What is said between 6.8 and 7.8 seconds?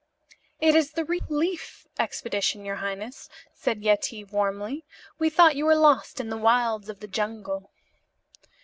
of the jungle."